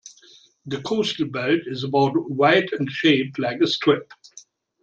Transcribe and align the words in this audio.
The 0.65 0.81
coastal 0.81 1.27
belt 1.27 1.59
is 1.67 1.83
about 1.83 2.15
wide 2.31 2.69
and 2.73 2.89
shaped 2.89 3.37
like 3.37 3.61
a 3.61 3.67
strip. 3.67 4.11